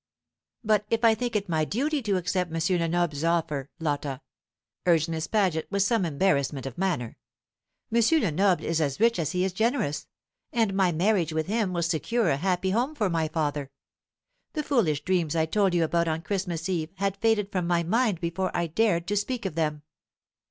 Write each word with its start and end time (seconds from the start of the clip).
"But 0.63 0.83
if 0.89 1.05
I 1.05 1.13
think 1.13 1.35
it 1.35 1.47
my 1.47 1.63
duty 1.63 2.01
to 2.01 2.17
accept 2.17 2.51
M. 2.51 2.79
Lenoble's 2.79 3.23
offer, 3.23 3.69
Lotta?" 3.79 4.19
urged 4.87 5.07
Miss 5.09 5.27
Paget 5.27 5.67
with 5.69 5.83
some 5.83 6.05
embarrassment 6.05 6.65
of 6.65 6.75
manner. 6.75 7.17
"M. 7.93 8.01
Lenoble 8.19 8.65
is 8.65 8.81
as 8.81 8.99
rich 8.99 9.19
as 9.19 9.33
he 9.33 9.43
is 9.43 9.53
generous, 9.53 10.07
and 10.51 10.73
my 10.73 10.91
marriage 10.91 11.33
with 11.33 11.45
him 11.45 11.71
will 11.71 11.83
secure 11.83 12.29
a 12.31 12.37
happy 12.37 12.71
home 12.71 12.95
for 12.95 13.11
my 13.11 13.27
father. 13.27 13.69
The 14.53 14.63
foolish 14.63 15.03
dreams 15.03 15.35
I 15.35 15.45
told 15.45 15.75
you 15.75 15.83
about 15.83 16.07
on 16.07 16.23
Christmas 16.23 16.67
Eve 16.67 16.89
had 16.95 17.17
faded 17.17 17.51
from 17.51 17.67
my 17.67 17.83
mind 17.83 18.19
before 18.19 18.49
I 18.57 18.65
dared 18.65 19.05
to 19.05 19.15
speak 19.15 19.45
of 19.45 19.53
them. 19.53 19.83